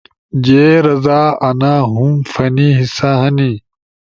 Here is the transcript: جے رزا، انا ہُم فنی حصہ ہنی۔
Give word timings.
جے 0.45 0.65
رزا، 0.85 1.21
انا 1.47 1.73
ہُم 1.91 2.13
فنی 2.31 2.67
حصہ 2.79 3.11
ہنی۔ 3.21 3.51